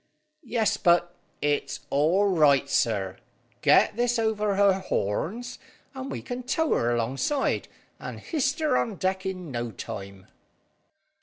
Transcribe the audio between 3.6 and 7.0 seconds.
Get this over her horns, and we can tow her